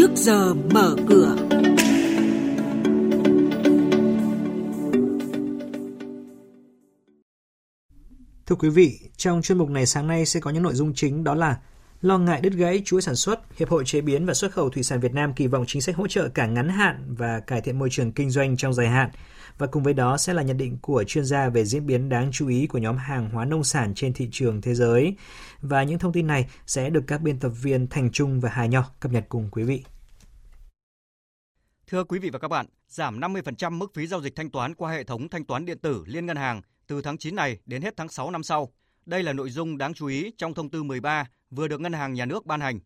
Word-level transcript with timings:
trước 0.00 0.16
giờ 0.16 0.54
mở 0.54 0.96
cửa. 1.08 1.36
Thưa 8.46 8.56
quý 8.58 8.68
vị, 8.68 8.98
trong 9.16 9.42
chuyên 9.42 9.58
mục 9.58 9.70
này 9.70 9.86
sáng 9.86 10.06
nay 10.06 10.26
sẽ 10.26 10.40
có 10.40 10.50
những 10.50 10.62
nội 10.62 10.74
dung 10.74 10.92
chính 10.94 11.24
đó 11.24 11.34
là 11.34 11.60
lo 12.00 12.18
ngại 12.18 12.40
đứt 12.40 12.52
gãy 12.52 12.82
chuỗi 12.84 13.02
sản 13.02 13.16
xuất, 13.16 13.58
Hiệp 13.58 13.68
hội 13.68 13.84
chế 13.86 14.00
biến 14.00 14.26
và 14.26 14.34
xuất 14.34 14.52
khẩu 14.52 14.70
thủy 14.70 14.82
sản 14.82 15.00
Việt 15.00 15.12
Nam 15.12 15.32
kỳ 15.34 15.46
vọng 15.46 15.64
chính 15.66 15.82
sách 15.82 15.96
hỗ 15.96 16.06
trợ 16.06 16.28
cả 16.28 16.46
ngắn 16.46 16.68
hạn 16.68 17.14
và 17.18 17.40
cải 17.40 17.60
thiện 17.60 17.78
môi 17.78 17.88
trường 17.90 18.12
kinh 18.12 18.30
doanh 18.30 18.56
trong 18.56 18.74
dài 18.74 18.88
hạn. 18.88 19.10
Và 19.58 19.66
cùng 19.66 19.82
với 19.82 19.94
đó 19.94 20.16
sẽ 20.16 20.34
là 20.34 20.42
nhận 20.42 20.56
định 20.56 20.78
của 20.82 21.04
chuyên 21.04 21.24
gia 21.24 21.48
về 21.48 21.64
diễn 21.64 21.86
biến 21.86 22.08
đáng 22.08 22.30
chú 22.32 22.48
ý 22.48 22.66
của 22.66 22.78
nhóm 22.78 22.96
hàng 22.96 23.30
hóa 23.30 23.44
nông 23.44 23.64
sản 23.64 23.94
trên 23.94 24.12
thị 24.12 24.28
trường 24.32 24.60
thế 24.60 24.74
giới. 24.74 25.16
Và 25.60 25.82
những 25.82 25.98
thông 25.98 26.12
tin 26.12 26.26
này 26.26 26.50
sẽ 26.66 26.90
được 26.90 27.04
các 27.06 27.20
biên 27.20 27.38
tập 27.38 27.48
viên 27.48 27.86
Thành 27.86 28.10
Trung 28.12 28.40
và 28.40 28.50
Hà 28.50 28.66
Nho 28.66 28.84
cập 29.00 29.12
nhật 29.12 29.24
cùng 29.28 29.48
quý 29.50 29.62
vị. 29.62 29.84
Thưa 31.86 32.04
quý 32.04 32.18
vị 32.18 32.30
và 32.30 32.38
các 32.38 32.48
bạn, 32.48 32.66
giảm 32.88 33.20
50% 33.20 33.72
mức 33.72 33.94
phí 33.94 34.06
giao 34.06 34.20
dịch 34.20 34.36
thanh 34.36 34.50
toán 34.50 34.74
qua 34.74 34.92
hệ 34.92 35.04
thống 35.04 35.28
thanh 35.28 35.44
toán 35.44 35.64
điện 35.64 35.78
tử 35.78 36.04
liên 36.06 36.26
ngân 36.26 36.36
hàng 36.36 36.62
từ 36.86 37.02
tháng 37.02 37.18
9 37.18 37.34
này 37.36 37.58
đến 37.66 37.82
hết 37.82 37.94
tháng 37.96 38.08
6 38.08 38.30
năm 38.30 38.42
sau. 38.42 38.72
Đây 39.10 39.22
là 39.22 39.32
nội 39.32 39.50
dung 39.50 39.78
đáng 39.78 39.94
chú 39.94 40.06
ý 40.06 40.32
trong 40.38 40.54
thông 40.54 40.70
tư 40.70 40.82
13 40.82 41.24
vừa 41.50 41.68
được 41.68 41.80
Ngân 41.80 41.92
hàng 41.92 42.14
Nhà 42.14 42.26
nước 42.26 42.46
ban 42.46 42.60
hành. 42.60 42.80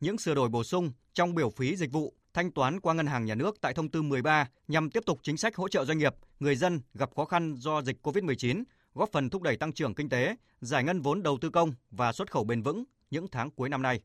Những 0.00 0.18
sửa 0.18 0.34
đổi 0.34 0.48
bổ 0.48 0.64
sung 0.64 0.92
trong 1.14 1.34
biểu 1.34 1.50
phí 1.50 1.76
dịch 1.76 1.92
vụ 1.92 2.14
thanh 2.34 2.50
toán 2.50 2.80
qua 2.80 2.94
ngân 2.94 3.06
hàng 3.06 3.24
nhà 3.24 3.34
nước 3.34 3.60
tại 3.60 3.74
thông 3.74 3.88
tư 3.88 4.02
13 4.02 4.48
nhằm 4.68 4.90
tiếp 4.90 5.02
tục 5.06 5.18
chính 5.22 5.36
sách 5.36 5.56
hỗ 5.56 5.68
trợ 5.68 5.84
doanh 5.84 5.98
nghiệp, 5.98 6.14
người 6.40 6.56
dân 6.56 6.80
gặp 6.94 7.10
khó 7.16 7.24
khăn 7.24 7.54
do 7.56 7.82
dịch 7.82 7.96
COVID-19, 8.06 8.64
góp 8.94 9.08
phần 9.12 9.30
thúc 9.30 9.42
đẩy 9.42 9.56
tăng 9.56 9.72
trưởng 9.72 9.94
kinh 9.94 10.08
tế, 10.08 10.36
giải 10.60 10.84
ngân 10.84 11.00
vốn 11.00 11.22
đầu 11.22 11.38
tư 11.40 11.50
công 11.50 11.74
và 11.90 12.12
xuất 12.12 12.30
khẩu 12.30 12.44
bền 12.44 12.62
vững 12.62 12.84
những 13.10 13.26
tháng 13.28 13.50
cuối 13.50 13.68
năm 13.68 13.82
nay. 13.82 14.00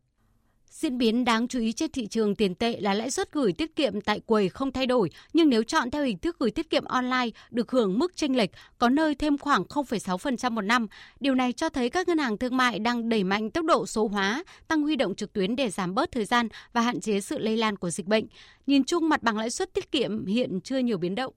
Diễn 0.70 0.98
biến 0.98 1.26
đáng 1.26 1.48
chú 1.48 1.60
ý 1.60 1.74
trên 1.74 1.92
thị 1.92 2.08
trường 2.08 2.36
tiền 2.36 2.56
tệ 2.56 2.80
là 2.80 2.94
lãi 2.94 3.12
suất 3.12 3.32
gửi 3.32 3.54
tiết 3.54 3.76
kiệm 3.76 4.02
tại 4.02 4.20
quầy 4.20 4.50
không 4.50 4.72
thay 4.72 4.86
đổi, 4.86 5.10
nhưng 5.34 5.50
nếu 5.50 5.64
chọn 5.64 5.92
theo 5.92 6.04
hình 6.04 6.18
thức 6.18 6.40
gửi 6.40 6.52
tiết 6.52 6.70
kiệm 6.70 6.86
online 6.86 7.30
được 7.52 7.72
hưởng 7.72 8.00
mức 8.00 8.16
chênh 8.16 8.38
lệch, 8.38 8.50
có 8.78 8.90
nơi 8.90 9.16
thêm 9.16 9.38
khoảng 9.38 9.64
0,6% 9.64 10.52
một 10.52 10.62
năm. 10.62 10.88
Điều 11.20 11.36
này 11.36 11.54
cho 11.54 11.70
thấy 11.70 11.90
các 11.90 12.08
ngân 12.08 12.18
hàng 12.18 12.38
thương 12.38 12.58
mại 12.58 12.80
đang 12.80 13.10
đẩy 13.10 13.24
mạnh 13.24 13.52
tốc 13.52 13.66
độ 13.66 13.86
số 13.86 14.08
hóa, 14.08 14.44
tăng 14.68 14.82
huy 14.82 14.96
động 14.96 15.16
trực 15.16 15.34
tuyến 15.34 15.56
để 15.56 15.70
giảm 15.70 15.96
bớt 15.96 16.12
thời 16.12 16.26
gian 16.26 16.48
và 16.74 16.82
hạn 16.82 17.00
chế 17.00 17.22
sự 17.22 17.38
lây 17.38 17.58
lan 17.58 17.76
của 17.76 17.90
dịch 17.90 18.06
bệnh. 18.06 18.26
Nhìn 18.68 18.84
chung 18.84 19.10
mặt 19.10 19.24
bằng 19.24 19.38
lãi 19.38 19.50
suất 19.50 19.74
tiết 19.74 19.92
kiệm 19.92 20.26
hiện 20.26 20.60
chưa 20.62 20.78
nhiều 20.78 20.98
biến 20.98 21.16
động. 21.16 21.34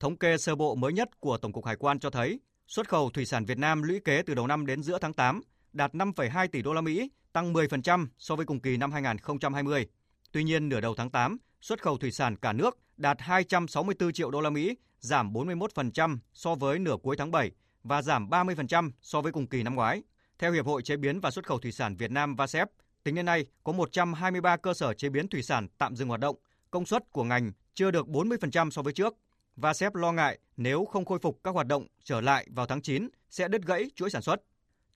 Thống 0.00 0.16
kê 0.16 0.38
sơ 0.38 0.54
bộ 0.54 0.74
mới 0.74 0.92
nhất 0.92 1.20
của 1.20 1.38
Tổng 1.38 1.52
cục 1.52 1.66
Hải 1.66 1.76
quan 1.76 1.98
cho 1.98 2.10
thấy, 2.10 2.40
xuất 2.66 2.88
khẩu 2.88 3.10
thủy 3.10 3.24
sản 3.24 3.44
Việt 3.44 3.58
Nam 3.58 3.82
lũy 3.82 4.00
kế 4.04 4.22
từ 4.22 4.34
đầu 4.34 4.46
năm 4.46 4.66
đến 4.66 4.82
giữa 4.82 4.98
tháng 5.00 5.12
8 5.12 5.40
đạt 5.74 5.94
5,2 5.94 6.48
tỷ 6.48 6.62
đô 6.62 6.72
la 6.72 6.80
Mỹ, 6.80 7.10
tăng 7.32 7.52
10% 7.52 8.06
so 8.18 8.36
với 8.36 8.46
cùng 8.46 8.60
kỳ 8.60 8.76
năm 8.76 8.92
2020. 8.92 9.86
Tuy 10.32 10.44
nhiên, 10.44 10.68
nửa 10.68 10.80
đầu 10.80 10.94
tháng 10.94 11.10
8, 11.10 11.36
xuất 11.60 11.82
khẩu 11.82 11.98
thủy 11.98 12.10
sản 12.10 12.36
cả 12.36 12.52
nước 12.52 12.78
đạt 12.96 13.20
264 13.20 14.12
triệu 14.12 14.30
đô 14.30 14.40
la 14.40 14.50
Mỹ, 14.50 14.76
giảm 15.00 15.32
41% 15.32 16.18
so 16.32 16.54
với 16.54 16.78
nửa 16.78 16.96
cuối 17.02 17.16
tháng 17.16 17.30
7 17.30 17.50
và 17.82 18.02
giảm 18.02 18.28
30% 18.28 18.90
so 19.02 19.20
với 19.20 19.32
cùng 19.32 19.46
kỳ 19.46 19.62
năm 19.62 19.74
ngoái. 19.74 20.02
Theo 20.38 20.52
Hiệp 20.52 20.66
hội 20.66 20.82
Chế 20.82 20.96
biến 20.96 21.20
và 21.20 21.30
Xuất 21.30 21.46
khẩu 21.46 21.58
Thủy 21.58 21.72
sản 21.72 21.96
Việt 21.96 22.10
Nam 22.10 22.36
VASEP, 22.36 22.70
tính 23.04 23.14
đến 23.14 23.26
nay 23.26 23.46
có 23.64 23.72
123 23.72 24.56
cơ 24.56 24.74
sở 24.74 24.94
chế 24.94 25.08
biến 25.08 25.28
thủy 25.28 25.42
sản 25.42 25.68
tạm 25.78 25.96
dừng 25.96 26.08
hoạt 26.08 26.20
động, 26.20 26.36
công 26.70 26.86
suất 26.86 27.12
của 27.12 27.24
ngành 27.24 27.52
chưa 27.74 27.90
được 27.90 28.06
40% 28.06 28.70
so 28.70 28.82
với 28.82 28.92
trước. 28.92 29.14
VASEP 29.56 29.94
lo 29.94 30.12
ngại 30.12 30.38
nếu 30.56 30.84
không 30.84 31.04
khôi 31.04 31.18
phục 31.18 31.40
các 31.44 31.54
hoạt 31.54 31.66
động 31.66 31.86
trở 32.04 32.20
lại 32.20 32.46
vào 32.50 32.66
tháng 32.66 32.82
9 32.82 33.08
sẽ 33.30 33.48
đứt 33.48 33.62
gãy 33.62 33.90
chuỗi 33.96 34.10
sản 34.10 34.22
xuất. 34.22 34.42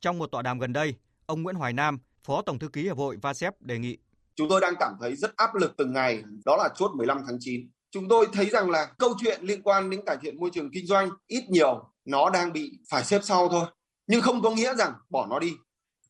Trong 0.01 0.19
một 0.19 0.27
tọa 0.27 0.43
đàm 0.43 0.59
gần 0.59 0.73
đây, 0.73 0.95
ông 1.27 1.43
Nguyễn 1.43 1.57
Hoài 1.57 1.73
Nam, 1.73 1.99
Phó 2.25 2.43
Tổng 2.43 2.59
Thư 2.59 2.69
ký 2.69 2.83
Hiệp 2.83 2.97
hội 2.97 3.19
VASEP 3.23 3.63
đề 3.63 3.79
nghị. 3.79 3.99
Chúng 4.37 4.49
tôi 4.49 4.61
đang 4.61 4.75
cảm 4.81 4.93
thấy 5.01 5.17
rất 5.17 5.37
áp 5.37 5.55
lực 5.55 5.75
từng 5.77 5.93
ngày, 5.93 6.23
đó 6.45 6.57
là 6.57 6.69
chốt 6.77 6.91
15 6.95 7.23
tháng 7.27 7.37
9. 7.41 7.71
Chúng 7.91 8.09
tôi 8.09 8.27
thấy 8.33 8.51
rằng 8.51 8.71
là 8.71 8.87
câu 8.99 9.15
chuyện 9.21 9.41
liên 9.43 9.63
quan 9.63 9.91
đến 9.91 10.01
cải 10.07 10.17
thiện 10.23 10.41
môi 10.41 10.51
trường 10.53 10.71
kinh 10.73 10.87
doanh 10.87 11.11
ít 11.27 11.45
nhiều 11.49 11.93
nó 12.05 12.31
đang 12.31 12.53
bị 12.53 12.79
phải 12.91 13.05
xếp 13.05 13.21
sau 13.25 13.49
thôi. 13.49 13.65
Nhưng 14.07 14.23
không 14.23 14.43
có 14.43 14.51
nghĩa 14.51 14.75
rằng 14.75 14.93
bỏ 15.11 15.27
nó 15.27 15.39
đi. 15.39 15.53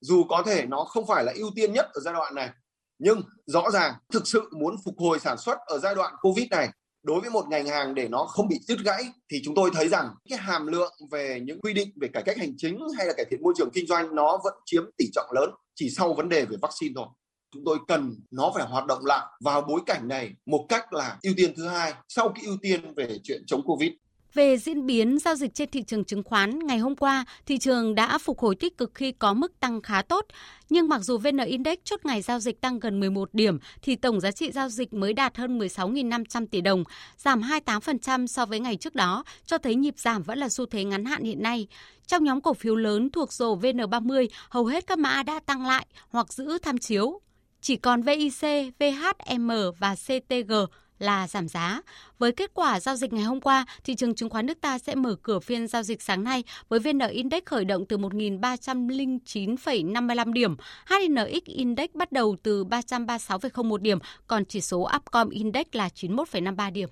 Dù 0.00 0.24
có 0.28 0.42
thể 0.46 0.66
nó 0.66 0.84
không 0.84 1.06
phải 1.06 1.24
là 1.24 1.32
ưu 1.36 1.50
tiên 1.54 1.72
nhất 1.72 1.86
ở 1.94 2.00
giai 2.00 2.14
đoạn 2.14 2.34
này, 2.34 2.50
nhưng 2.98 3.22
rõ 3.46 3.70
ràng 3.70 3.94
thực 4.12 4.26
sự 4.26 4.50
muốn 4.52 4.76
phục 4.84 4.94
hồi 4.98 5.18
sản 5.20 5.38
xuất 5.38 5.58
ở 5.66 5.78
giai 5.78 5.94
đoạn 5.94 6.14
Covid 6.20 6.46
này 6.50 6.68
đối 7.08 7.20
với 7.20 7.30
một 7.30 7.48
ngành 7.48 7.66
hàng 7.66 7.94
để 7.94 8.08
nó 8.08 8.24
không 8.24 8.48
bị 8.48 8.60
đứt 8.68 8.78
gãy 8.84 9.02
thì 9.30 9.40
chúng 9.44 9.54
tôi 9.54 9.70
thấy 9.74 9.88
rằng 9.88 10.08
cái 10.30 10.38
hàm 10.38 10.66
lượng 10.66 10.92
về 11.10 11.40
những 11.44 11.60
quy 11.60 11.74
định 11.74 11.88
về 12.00 12.08
cải 12.08 12.22
cách 12.22 12.38
hành 12.38 12.52
chính 12.56 12.78
hay 12.98 13.06
là 13.06 13.12
cải 13.16 13.26
thiện 13.30 13.42
môi 13.42 13.54
trường 13.56 13.70
kinh 13.70 13.86
doanh 13.86 14.14
nó 14.14 14.38
vẫn 14.44 14.54
chiếm 14.64 14.82
tỷ 14.98 15.04
trọng 15.14 15.32
lớn, 15.34 15.50
chỉ 15.74 15.90
sau 15.90 16.14
vấn 16.14 16.28
đề 16.28 16.44
về 16.44 16.56
vaccine 16.62 16.92
thôi. 16.96 17.06
Chúng 17.54 17.62
tôi 17.66 17.78
cần 17.88 18.20
nó 18.30 18.52
phải 18.54 18.66
hoạt 18.66 18.86
động 18.86 19.04
lại 19.04 19.26
vào 19.40 19.60
bối 19.60 19.80
cảnh 19.86 20.08
này 20.08 20.30
một 20.46 20.66
cách 20.68 20.92
là 20.92 21.18
ưu 21.22 21.34
tiên 21.36 21.52
thứ 21.56 21.68
hai. 21.68 21.92
Sau 22.08 22.28
cái 22.28 22.44
ưu 22.44 22.56
tiên 22.62 22.94
về 22.94 23.18
chuyện 23.24 23.42
chống 23.46 23.62
covid 23.64 23.90
về 24.34 24.58
diễn 24.58 24.86
biến 24.86 25.18
giao 25.18 25.34
dịch 25.34 25.54
trên 25.54 25.70
thị 25.70 25.82
trường 25.82 26.04
chứng 26.04 26.22
khoán, 26.22 26.58
ngày 26.58 26.78
hôm 26.78 26.96
qua, 26.96 27.24
thị 27.46 27.58
trường 27.58 27.94
đã 27.94 28.18
phục 28.18 28.38
hồi 28.38 28.54
tích 28.54 28.78
cực 28.78 28.90
khi 28.94 29.12
có 29.12 29.34
mức 29.34 29.60
tăng 29.60 29.82
khá 29.82 30.02
tốt. 30.02 30.26
Nhưng 30.70 30.88
mặc 30.88 30.98
dù 30.98 31.18
VN 31.18 31.36
Index 31.46 31.78
chốt 31.84 32.00
ngày 32.04 32.22
giao 32.22 32.40
dịch 32.40 32.60
tăng 32.60 32.78
gần 32.78 33.00
11 33.00 33.34
điểm, 33.34 33.58
thì 33.82 33.96
tổng 33.96 34.20
giá 34.20 34.30
trị 34.30 34.52
giao 34.52 34.68
dịch 34.68 34.92
mới 34.92 35.12
đạt 35.12 35.36
hơn 35.36 35.58
16.500 35.58 36.46
tỷ 36.46 36.60
đồng, 36.60 36.84
giảm 37.16 37.40
28% 37.40 38.26
so 38.26 38.46
với 38.46 38.60
ngày 38.60 38.76
trước 38.76 38.94
đó, 38.94 39.24
cho 39.46 39.58
thấy 39.58 39.74
nhịp 39.74 39.94
giảm 39.98 40.22
vẫn 40.22 40.38
là 40.38 40.48
xu 40.48 40.66
thế 40.66 40.84
ngắn 40.84 41.04
hạn 41.04 41.22
hiện 41.22 41.42
nay. 41.42 41.66
Trong 42.06 42.24
nhóm 42.24 42.40
cổ 42.40 42.54
phiếu 42.54 42.76
lớn 42.76 43.10
thuộc 43.10 43.32
rổ 43.32 43.56
VN30, 43.56 44.26
hầu 44.48 44.66
hết 44.66 44.86
các 44.86 44.98
mã 44.98 45.22
đã 45.22 45.40
tăng 45.46 45.66
lại 45.66 45.86
hoặc 46.08 46.32
giữ 46.32 46.58
tham 46.58 46.78
chiếu. 46.78 47.20
Chỉ 47.60 47.76
còn 47.76 48.02
VIC, 48.02 48.74
VHM 48.78 49.50
và 49.78 49.94
CTG 49.94 50.52
là 50.98 51.28
giảm 51.28 51.48
giá. 51.48 51.80
Với 52.18 52.32
kết 52.32 52.50
quả 52.54 52.80
giao 52.80 52.96
dịch 52.96 53.12
ngày 53.12 53.24
hôm 53.24 53.40
qua, 53.40 53.64
thị 53.84 53.94
trường 53.94 54.14
chứng 54.14 54.30
khoán 54.30 54.46
nước 54.46 54.60
ta 54.60 54.78
sẽ 54.78 54.94
mở 54.94 55.16
cửa 55.22 55.38
phiên 55.38 55.66
giao 55.66 55.82
dịch 55.82 56.02
sáng 56.02 56.24
nay 56.24 56.44
với 56.68 56.80
VN 56.80 56.98
Index 56.98 57.42
khởi 57.46 57.64
động 57.64 57.86
từ 57.86 57.98
1.309,55 57.98 60.32
điểm, 60.32 60.56
HNX 60.86 61.44
Index 61.44 61.90
bắt 61.94 62.12
đầu 62.12 62.36
từ 62.42 62.64
336,01 62.64 63.76
điểm, 63.76 63.98
còn 64.26 64.44
chỉ 64.44 64.60
số 64.60 64.88
Upcom 64.96 65.30
Index 65.30 65.66
là 65.72 65.88
91,53 65.94 66.72
điểm. 66.72 66.88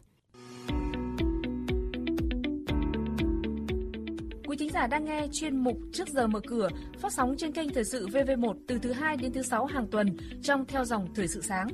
Quý 4.46 4.56
thính 4.56 4.70
giả 4.72 4.86
đang 4.86 5.04
nghe 5.04 5.26
chuyên 5.32 5.56
mục 5.56 5.78
Trước 5.92 6.08
giờ 6.08 6.26
mở 6.26 6.40
cửa 6.46 6.68
phát 6.98 7.12
sóng 7.12 7.34
trên 7.38 7.52
kênh 7.52 7.74
Thời 7.74 7.84
sự 7.84 8.06
VV1 8.06 8.54
từ 8.68 8.78
thứ 8.78 8.92
2 8.92 9.16
đến 9.16 9.32
thứ 9.32 9.42
6 9.42 9.64
hàng 9.64 9.86
tuần 9.90 10.16
trong 10.42 10.64
theo 10.66 10.84
dòng 10.84 11.14
Thời 11.14 11.28
sự 11.28 11.42
sáng. 11.42 11.68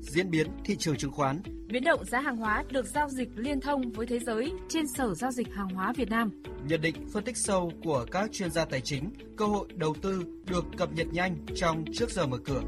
Diễn 0.00 0.30
biến 0.30 0.46
thị 0.64 0.76
trường 0.76 0.96
chứng 0.96 1.12
khoán 1.12 1.42
Biến 1.72 1.84
động 1.84 2.04
giá 2.04 2.20
hàng 2.20 2.36
hóa 2.36 2.64
được 2.70 2.86
giao 2.86 3.08
dịch 3.08 3.28
liên 3.36 3.60
thông 3.60 3.92
với 3.92 4.06
thế 4.06 4.18
giới 4.18 4.52
trên 4.68 4.86
Sở 4.88 5.14
Giao 5.14 5.30
dịch 5.30 5.46
Hàng 5.54 5.68
hóa 5.68 5.92
Việt 5.96 6.10
Nam. 6.10 6.42
Nhận 6.66 6.80
định 6.80 7.08
phân 7.12 7.24
tích 7.24 7.36
sâu 7.36 7.72
của 7.84 8.06
các 8.10 8.32
chuyên 8.32 8.50
gia 8.50 8.64
tài 8.64 8.80
chính, 8.80 9.12
cơ 9.36 9.44
hội 9.44 9.68
đầu 9.74 9.94
tư 10.02 10.24
được 10.46 10.64
cập 10.76 10.92
nhật 10.92 11.06
nhanh 11.12 11.36
trong 11.56 11.84
trước 11.92 12.10
giờ 12.10 12.26
mở 12.26 12.38
cửa. 12.44 12.62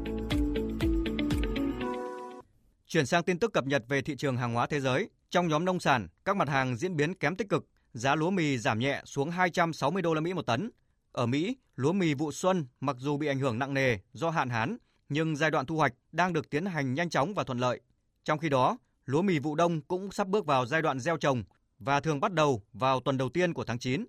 Chuyển 2.87 3.05
sang 3.05 3.23
tin 3.23 3.39
tức 3.39 3.53
cập 3.53 3.65
nhật 3.65 3.83
về 3.87 4.01
thị 4.01 4.15
trường 4.15 4.37
hàng 4.37 4.53
hóa 4.53 4.67
thế 4.67 4.79
giới. 4.79 5.09
Trong 5.29 5.47
nhóm 5.47 5.65
nông 5.65 5.79
sản, 5.79 6.07
các 6.25 6.35
mặt 6.35 6.49
hàng 6.49 6.77
diễn 6.77 6.95
biến 6.95 7.13
kém 7.13 7.35
tích 7.35 7.49
cực. 7.49 7.65
Giá 7.93 8.15
lúa 8.15 8.29
mì 8.29 8.57
giảm 8.57 8.79
nhẹ 8.79 9.01
xuống 9.05 9.29
260 9.31 10.01
đô 10.01 10.13
la 10.13 10.21
Mỹ 10.21 10.33
một 10.33 10.45
tấn. 10.45 10.71
Ở 11.11 11.25
Mỹ, 11.25 11.57
lúa 11.75 11.93
mì 11.93 12.13
vụ 12.13 12.31
xuân 12.31 12.65
mặc 12.79 12.95
dù 12.99 13.17
bị 13.17 13.27
ảnh 13.27 13.39
hưởng 13.39 13.59
nặng 13.59 13.73
nề 13.73 13.97
do 14.13 14.29
hạn 14.29 14.49
hán, 14.49 14.77
nhưng 15.09 15.35
giai 15.35 15.51
đoạn 15.51 15.65
thu 15.65 15.75
hoạch 15.75 15.93
đang 16.11 16.33
được 16.33 16.49
tiến 16.49 16.65
hành 16.65 16.93
nhanh 16.93 17.09
chóng 17.09 17.33
và 17.33 17.43
thuận 17.43 17.59
lợi. 17.59 17.79
Trong 18.23 18.39
khi 18.39 18.49
đó, 18.49 18.77
lúa 19.05 19.21
mì 19.21 19.39
vụ 19.39 19.55
đông 19.55 19.81
cũng 19.81 20.11
sắp 20.11 20.27
bước 20.27 20.45
vào 20.45 20.65
giai 20.65 20.81
đoạn 20.81 20.99
gieo 20.99 21.17
trồng 21.17 21.43
và 21.79 21.99
thường 21.99 22.19
bắt 22.19 22.33
đầu 22.33 22.63
vào 22.73 22.99
tuần 22.99 23.17
đầu 23.17 23.29
tiên 23.29 23.53
của 23.53 23.63
tháng 23.63 23.79
9. 23.79 24.05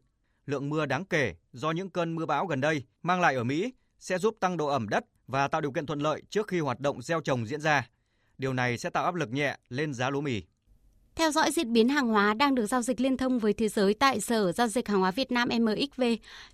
Lượng 0.47 0.69
mưa 0.69 0.87
đáng 0.87 1.05
kể 1.05 1.35
do 1.53 1.71
những 1.71 1.91
cơn 1.91 2.15
mưa 2.15 2.27
bão 2.27 2.47
gần 2.47 2.61
đây 2.61 2.83
mang 3.03 3.21
lại 3.21 3.35
ở 3.35 3.45
Mỹ 3.45 3.73
sẽ 3.99 4.19
giúp 4.19 4.37
tăng 4.41 4.57
độ 4.57 4.67
ẩm 4.67 4.89
đất 4.89 5.05
và 5.27 5.49
tạo 5.49 5.61
điều 5.61 5.73
kiện 5.73 5.87
thuận 5.87 6.01
lợi 6.01 6.23
trước 6.31 6.49
khi 6.49 6.61
hoạt 6.61 6.81
động 6.81 7.03
gieo 7.03 7.21
trồng 7.21 7.47
diễn 7.47 7.61
ra. 7.61 7.89
Điều 8.39 8.53
này 8.53 8.79
sẽ 8.79 8.91
tạo 8.91 9.05
áp 9.05 9.15
lực 9.15 9.33
nhẹ 9.33 9.59
lên 9.69 9.95
giá 9.95 10.11
lúa 10.11 10.21
mì. 10.21 10.43
Theo 11.17 11.31
dõi 11.31 11.51
diễn 11.51 11.73
biến 11.73 11.89
hàng 11.89 12.09
hóa 12.09 12.35
đang 12.35 12.55
được 12.55 12.67
giao 12.67 12.83
dịch 12.83 13.01
liên 13.01 13.17
thông 13.17 13.39
với 13.39 13.53
thế 13.53 13.69
giới 13.69 13.95
tại 13.95 14.21
Sở 14.21 14.53
Giao 14.53 14.67
dịch 14.67 14.89
Hàng 14.89 15.01
hóa 15.01 15.11
Việt 15.11 15.33
Nam 15.33 15.49
MXV, 15.61 16.03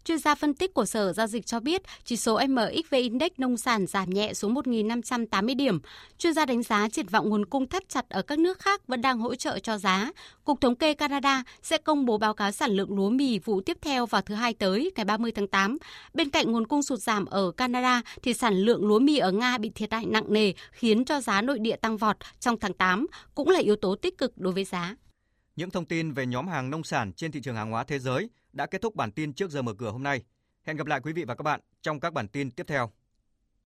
chuyên 0.04 0.18
gia 0.18 0.34
phân 0.34 0.54
tích 0.54 0.74
của 0.74 0.84
Sở 0.84 1.12
Giao 1.12 1.26
dịch 1.26 1.46
cho 1.46 1.60
biết 1.60 1.82
chỉ 2.04 2.16
số 2.16 2.40
MXV 2.48 2.94
Index 2.94 3.30
nông 3.38 3.56
sản 3.56 3.86
giảm 3.86 4.10
nhẹ 4.10 4.34
xuống 4.34 4.54
1.580 4.54 5.56
điểm. 5.56 5.80
Chuyên 6.18 6.34
gia 6.34 6.46
đánh 6.46 6.62
giá 6.62 6.88
triển 6.88 7.06
vọng 7.06 7.28
nguồn 7.28 7.44
cung 7.44 7.68
thắt 7.68 7.88
chặt 7.88 8.08
ở 8.08 8.22
các 8.22 8.38
nước 8.38 8.58
khác 8.58 8.86
vẫn 8.86 9.02
đang 9.02 9.18
hỗ 9.18 9.34
trợ 9.34 9.58
cho 9.58 9.78
giá. 9.78 10.10
Cục 10.44 10.60
Thống 10.60 10.76
kê 10.76 10.94
Canada 10.94 11.42
sẽ 11.62 11.78
công 11.78 12.06
bố 12.06 12.18
báo 12.18 12.34
cáo 12.34 12.52
sản 12.52 12.70
lượng 12.70 12.96
lúa 12.96 13.10
mì 13.10 13.38
vụ 13.38 13.60
tiếp 13.60 13.78
theo 13.80 14.06
vào 14.06 14.22
thứ 14.22 14.34
hai 14.34 14.54
tới, 14.54 14.90
ngày 14.96 15.04
30 15.04 15.32
tháng 15.32 15.48
8. 15.48 15.78
Bên 16.14 16.30
cạnh 16.30 16.52
nguồn 16.52 16.66
cung 16.66 16.82
sụt 16.82 16.98
giảm 16.98 17.24
ở 17.24 17.50
Canada, 17.50 18.02
thì 18.22 18.34
sản 18.34 18.54
lượng 18.54 18.86
lúa 18.86 18.98
mì 18.98 19.18
ở 19.18 19.32
Nga 19.32 19.58
bị 19.58 19.70
thiệt 19.74 19.92
hại 19.92 20.06
nặng 20.06 20.24
nề, 20.28 20.52
khiến 20.72 21.04
cho 21.04 21.20
giá 21.20 21.42
nội 21.42 21.58
địa 21.58 21.76
tăng 21.76 21.96
vọt 21.96 22.16
trong 22.40 22.58
tháng 22.58 22.74
8, 22.74 23.06
cũng 23.34 23.48
là 23.48 23.58
yếu 23.58 23.76
tố 23.76 23.94
tích 23.94 24.18
cực 24.18 24.32
đối 24.38 24.51
đối 24.52 24.54
với 24.54 24.64
giá. 24.64 24.96
Những 25.56 25.70
thông 25.70 25.84
tin 25.84 26.12
về 26.12 26.26
nhóm 26.26 26.48
hàng 26.48 26.70
nông 26.70 26.84
sản 26.84 27.12
trên 27.12 27.32
thị 27.32 27.40
trường 27.40 27.56
hàng 27.56 27.70
hóa 27.70 27.84
thế 27.84 27.98
giới 27.98 28.30
đã 28.52 28.66
kết 28.66 28.82
thúc 28.82 28.94
bản 28.94 29.12
tin 29.12 29.32
trước 29.32 29.50
giờ 29.50 29.62
mở 29.62 29.74
cửa 29.74 29.90
hôm 29.90 30.02
nay. 30.02 30.22
Hẹn 30.62 30.76
gặp 30.76 30.86
lại 30.86 31.00
quý 31.00 31.12
vị 31.12 31.24
và 31.24 31.34
các 31.34 31.42
bạn 31.42 31.60
trong 31.82 32.00
các 32.00 32.12
bản 32.12 32.28
tin 32.28 32.50
tiếp 32.50 32.64
theo. 32.66 32.92